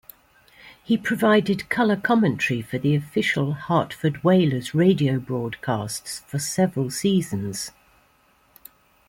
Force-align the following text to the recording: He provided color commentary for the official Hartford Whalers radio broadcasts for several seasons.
He 0.83 0.97
provided 0.97 1.69
color 1.69 1.95
commentary 1.95 2.63
for 2.63 2.79
the 2.79 2.95
official 2.95 3.53
Hartford 3.53 4.23
Whalers 4.23 4.73
radio 4.73 5.19
broadcasts 5.19 6.23
for 6.25 6.39
several 6.39 6.89
seasons. 6.89 7.69